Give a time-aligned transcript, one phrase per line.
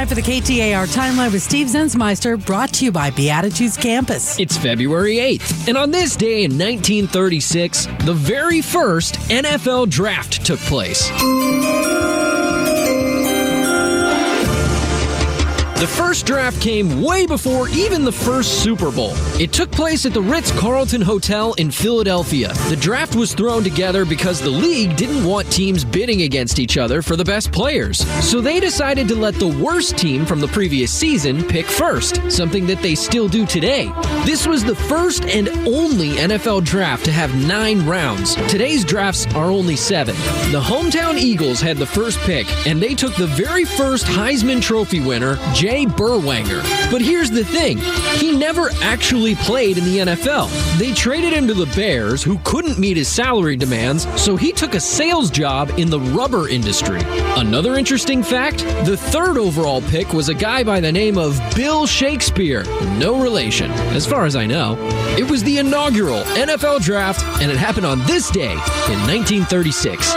[0.00, 4.38] time for the KTAR Timeline with Steve Zensmeister, brought to you by Beatitudes Campus.
[4.38, 10.58] It's February 8th, and on this day in 1936, the very first NFL draft took
[10.60, 11.10] place.
[15.80, 19.12] The first draft came way before even the first Super Bowl.
[19.40, 22.52] It took place at the Ritz Carlton Hotel in Philadelphia.
[22.68, 27.00] The draft was thrown together because the league didn't want teams bidding against each other
[27.00, 28.06] for the best players.
[28.22, 32.66] So they decided to let the worst team from the previous season pick first, something
[32.66, 33.90] that they still do today.
[34.26, 38.34] This was the first and only NFL draft to have nine rounds.
[38.50, 40.14] Today's drafts are only seven.
[40.52, 45.00] The hometown Eagles had the first pick, and they took the very first Heisman Trophy
[45.00, 45.38] winner,
[45.70, 46.62] Jay Berwanger.
[46.90, 47.78] But here's the thing
[48.18, 50.50] he never actually played in the NFL.
[50.78, 54.74] They traded him to the Bears, who couldn't meet his salary demands, so he took
[54.74, 57.00] a sales job in the rubber industry.
[57.36, 61.86] Another interesting fact the third overall pick was a guy by the name of Bill
[61.86, 62.64] Shakespeare.
[62.98, 64.76] No relation, as far as I know.
[65.16, 70.14] It was the inaugural NFL draft, and it happened on this day in 1936.